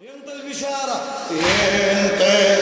[0.00, 1.00] ينطي البشارة
[1.30, 2.58] ينطي.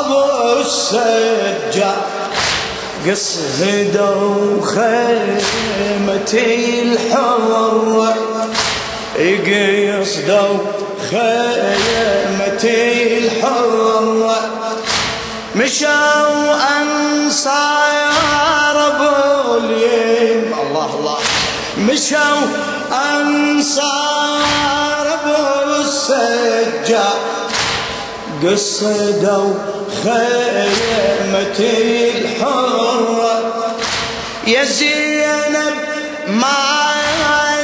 [0.00, 1.96] أبو السجاد
[3.06, 8.14] قصدوا خيمتي الحرة
[10.00, 10.58] قصدوا
[11.10, 14.38] خيمتي الحرة
[15.56, 19.14] مشوا أنصار أبو
[19.58, 20.54] اليم.
[20.62, 21.18] الله الله.
[21.78, 22.40] مشوا
[22.92, 25.40] أنصار أبو
[25.80, 27.35] السجاد
[28.46, 29.54] قصدوا
[30.04, 31.74] خيمتي
[32.18, 33.74] الحرة.
[34.46, 35.74] يا زينب
[36.28, 36.94] ما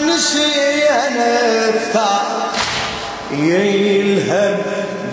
[0.06, 1.70] نسينا
[3.32, 4.62] يلهب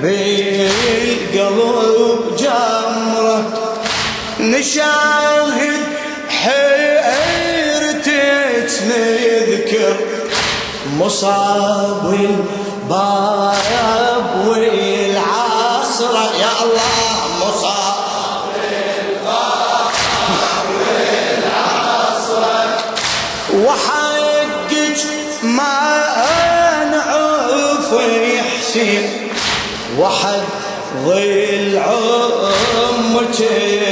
[0.02, 1.58] بالقلب
[2.40, 3.44] جمرة.
[4.40, 5.84] نشاهد
[6.30, 8.09] حيرتك
[8.88, 9.95] نذكر.
[11.00, 13.53] مصاب الباب
[14.47, 14.89] يا
[16.64, 17.48] الله.
[17.48, 18.00] مصاب
[23.54, 24.98] وحقك
[25.44, 25.80] ما
[26.92, 27.92] نعرف
[28.34, 29.28] يحسين
[30.00, 30.44] وحد
[31.06, 33.42] ظل عمك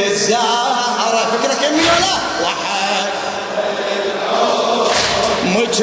[0.05, 3.09] الزهرة فكرة كمية ولا وحد
[5.55, 5.81] عمك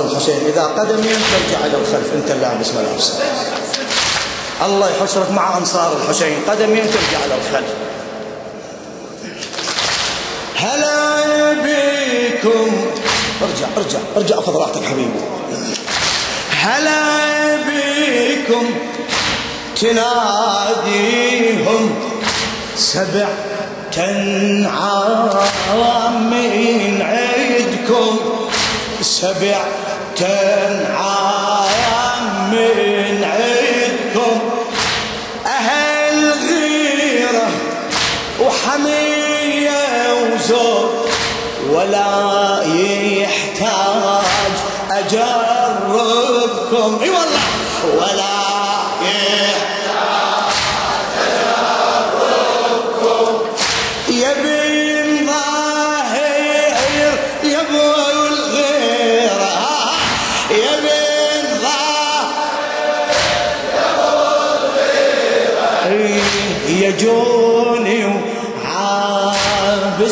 [0.00, 2.12] الحسين إذا قدم ترجع إلى الخلف.
[2.14, 3.12] أنت اللابس ملابس
[4.66, 4.90] الله.
[4.90, 6.42] يحشرك مع أنصار الحسين.
[6.48, 7.70] قدمين ترجع إلى الخلف.
[10.56, 12.70] هلا بكم.
[13.42, 15.20] ارجع ارجع ارجع خذ راحتك حبيبي.
[16.50, 18.66] هلا بكم.
[19.80, 21.34] تناديهم
[22.76, 23.28] سبع
[23.92, 25.30] تنعام
[26.30, 28.18] من عيدكم.
[29.02, 29.64] سبع
[30.20, 31.70] تنعام
[32.50, 33.24] من
[35.46, 37.48] أهل غيرة
[38.40, 39.82] وحمية
[41.70, 42.39] ولا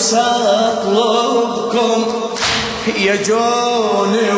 [0.08, 0.14] وعابس
[0.72, 2.06] اطلبكم
[2.96, 4.32] يجوني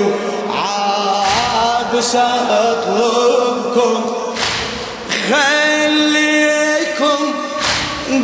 [0.49, 2.17] وعابس
[2.51, 4.13] اطلبكم
[5.31, 7.19] خليكم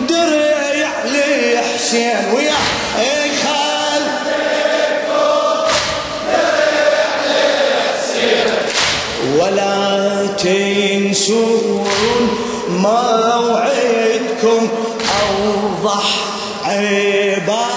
[0.09, 2.55] درع لحسين ويا
[2.99, 4.05] إيه خل
[9.39, 11.87] ولا تنسون
[12.71, 14.69] موعدكم
[15.21, 16.26] أوضح
[16.77, 17.76] Bye.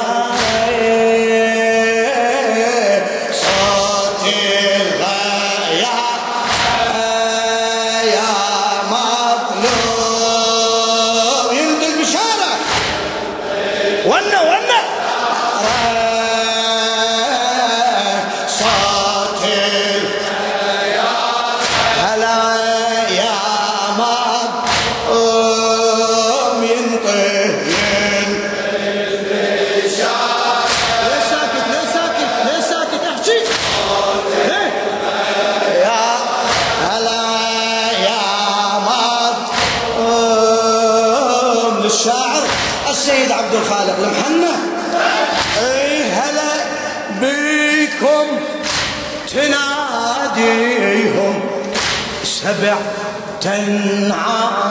[43.10, 44.52] السيد عبد الخالق المحنة
[45.62, 46.54] إيه هلا
[47.22, 48.26] بيكم
[49.28, 50.70] تناديهم
[52.24, 52.76] سبع
[53.42, 54.64] تنعام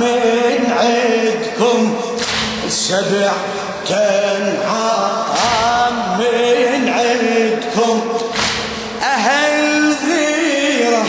[0.00, 1.96] من عندكم
[2.68, 3.32] سبع
[3.88, 4.98] تنعام
[6.18, 7.96] من عندكم
[9.02, 11.04] أهل غيرة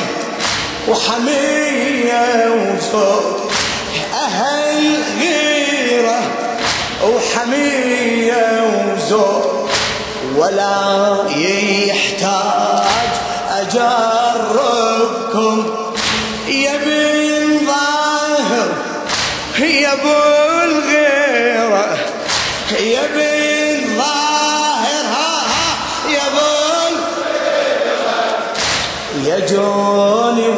[0.87, 3.30] وحمية وفوق.
[9.11, 9.69] وزود
[10.37, 13.11] ولا يحتاج.
[13.51, 15.55] أجربكم
[16.47, 18.69] يا بن ظاهر
[19.59, 20.13] يا ابو
[20.63, 21.97] الغيرة
[22.79, 25.05] يا بن ظاهر.
[25.11, 25.67] ها ها
[26.09, 26.51] يا ابو
[29.25, 30.49] يا جوني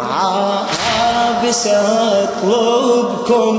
[0.00, 3.52] عابس اطلبكم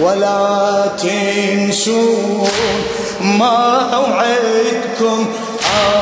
[0.00, 2.48] ولا تنسون
[3.20, 5.26] موعدكم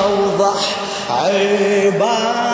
[0.02, 0.60] أوضح
[1.10, 2.51] عبارة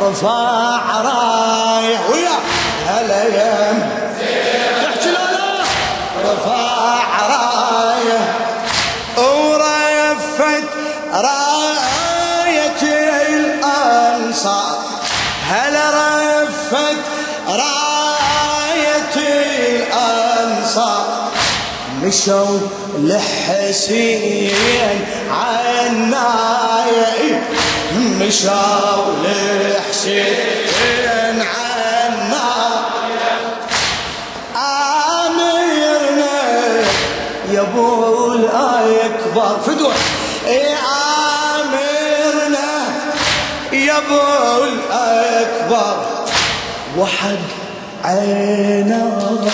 [0.00, 2.38] رفع رايه ويا.
[2.88, 3.90] هلا يم
[4.82, 5.64] تحكي لا لا
[6.24, 8.20] رفع رايه
[9.16, 10.64] ورفت
[11.12, 12.82] راية
[13.28, 14.78] الأنصار.
[15.50, 15.90] هلا
[16.42, 16.96] رفت
[17.48, 19.16] راية
[19.96, 21.06] الأنصار؟
[22.02, 22.58] مشوا
[22.98, 24.50] لحسين
[25.30, 27.30] عناية
[28.20, 33.32] مشوا لحسين عناية
[34.56, 36.40] آمرنا
[37.52, 39.58] يا أبو الأكبر.
[39.66, 39.92] فدوة.
[40.46, 40.74] إيه
[41.54, 42.68] آمرنا
[43.72, 45.96] يا أبو الأكبر.
[46.98, 47.46] وحق
[48.04, 49.52] عينك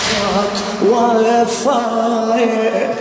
[0.85, 2.93] وفاية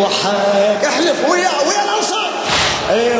[0.00, 0.84] وحق.
[0.86, 1.16] أحلف.
[1.28, 2.30] ويا ويا الانصار
[2.90, 3.18] إيه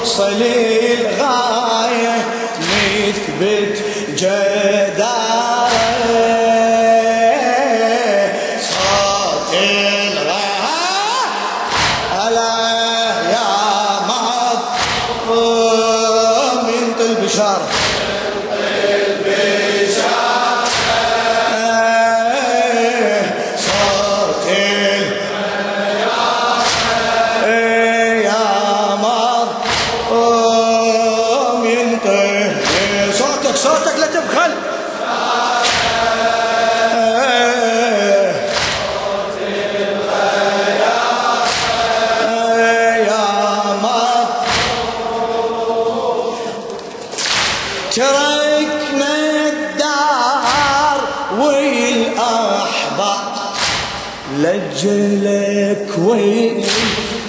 [0.00, 2.16] نوصل الغاية
[2.60, 3.84] نثبت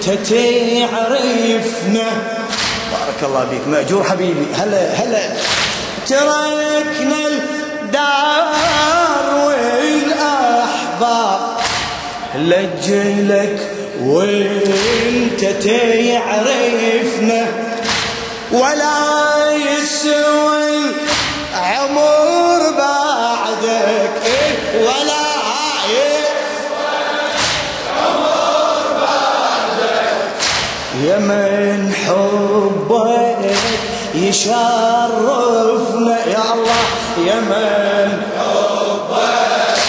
[0.07, 2.09] وانت تعرفنا
[2.91, 4.45] بارك الله بيك مأجور حبيبي.
[4.55, 5.29] هلا هلا.
[6.07, 8.45] تركنا الدار
[9.45, 11.39] والأحباب.
[12.35, 17.47] لجلك وانت تعرفنا
[18.51, 20.81] ولا يسوى
[34.31, 36.17] يشرفنا.
[36.25, 36.85] يا الله
[37.27, 38.09] يا من؟
[38.39, 39.79] حبك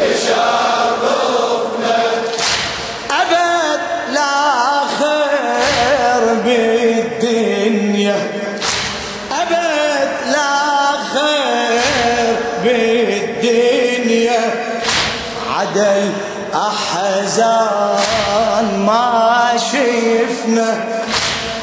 [0.00, 1.98] يشرفنا
[3.10, 3.80] أبد
[4.12, 4.34] لا
[4.98, 8.18] خير بالدنيا.
[9.32, 10.52] أبد لا
[11.14, 12.34] خير
[12.64, 14.42] بالدنيا.
[15.56, 16.04] عدل
[16.54, 20.70] أحزان ما شفنا.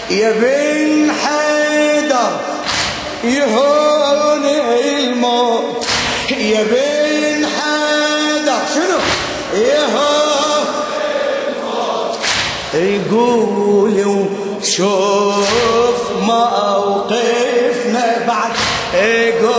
[0.10, 0.69] يا بيه
[3.24, 5.86] يهون الموت.
[6.32, 9.00] يا بن حيدر شنو؟
[9.62, 10.66] يهون
[11.48, 12.18] الموت.
[12.74, 13.98] يقول
[14.62, 18.52] وشوف موقفنا بعد.
[19.04, 19.59] يقول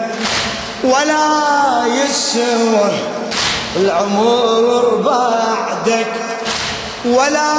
[0.83, 2.91] ولا يسوى
[3.75, 6.13] العمر بعدك.
[7.05, 7.53] ولا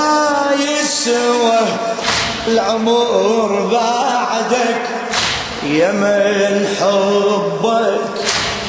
[0.61, 1.59] يسوى
[2.49, 4.83] العمر بعدك.
[5.67, 8.00] يا من حبك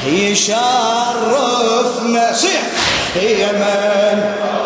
[0.06, 0.72] يشرفنا.
[2.32, 2.62] صيح.
[3.16, 4.63] يا من لا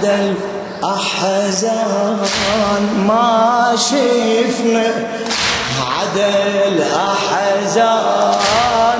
[0.00, 0.34] عدل
[0.84, 2.16] أحزان
[3.08, 4.92] ما شفنا
[5.80, 8.99] عدل أحزان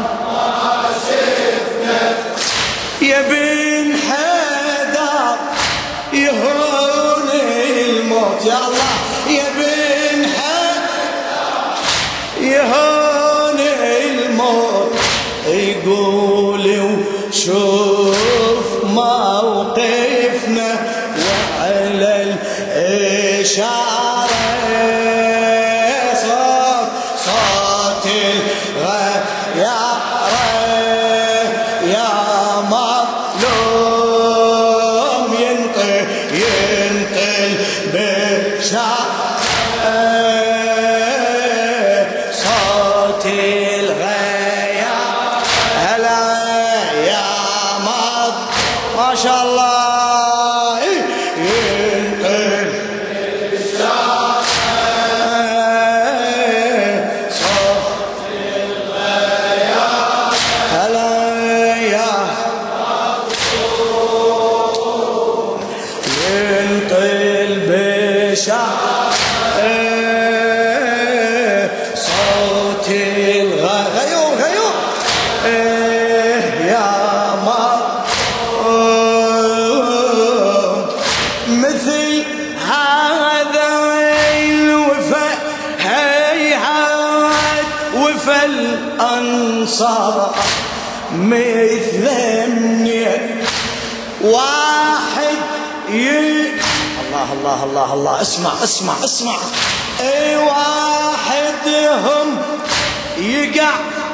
[95.91, 98.21] الله الله الله الله.
[98.21, 99.37] اسمع اسمع اسمع.
[100.01, 101.69] أي واحد
[102.05, 102.39] هم
[103.19, 103.71] يقع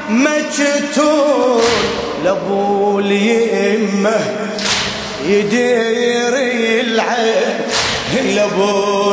[0.08, 1.62] مجتول
[2.24, 4.20] لابو اليمه
[5.24, 6.34] يدير
[6.84, 7.60] العين.
[8.34, 9.12] لابو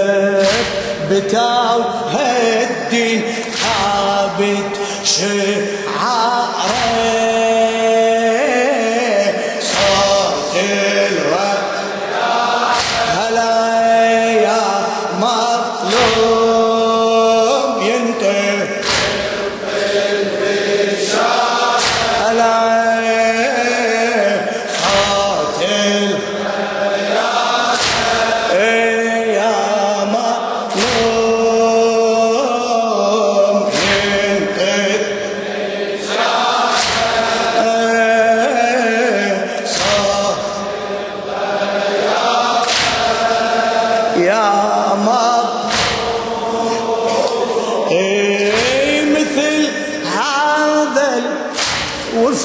[1.11, 5.60] الثبتوا هالدين ثابت شعاره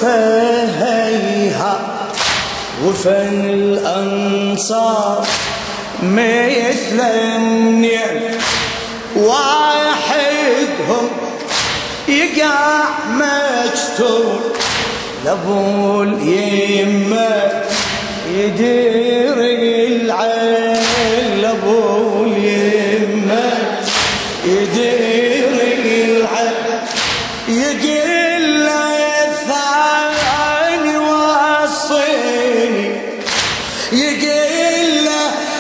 [0.07, 1.79] وفهيها
[2.85, 5.27] وفى الأنصار
[6.03, 7.99] ما يسلمني
[9.17, 11.09] واحدهم
[12.09, 14.41] يقع مجتور
[15.25, 17.63] لابو اليمة
[18.35, 20.86] يدير العين.
[24.75, 25.49] يدير
[26.05, 26.57] العين
[27.49, 28.69] يقل
[29.29, 32.87] الثاني وصيني
[33.93, 35.09] يقل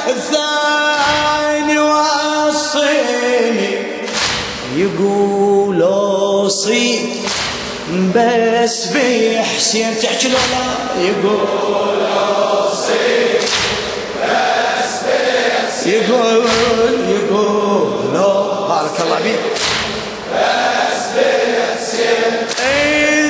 [0.08, 3.70] الثاني وصيني
[4.76, 7.08] يقول اوصي
[8.14, 10.66] بس بحسين تحكي له لا
[11.02, 13.38] يقول اوصي
[14.22, 16.44] بس بحسين يقول
[17.08, 17.55] يقول
[18.86, 19.18] بارك الله
[20.34, 22.34] بس بحسين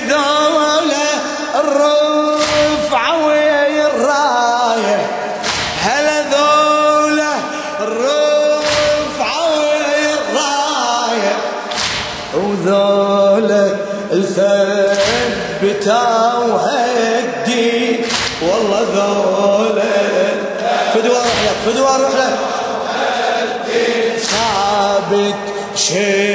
[0.09, 1.09] ذولا
[1.55, 4.99] الرفعة والراية
[5.83, 7.33] هلا ذولا
[7.81, 9.45] الرفعة
[14.12, 15.90] الثبتوا
[16.66, 17.97] هالدين
[18.42, 19.97] والله ذولا.
[20.95, 22.45] فدوى روح لك فدوى روح لك.
[25.87, 26.25] shame.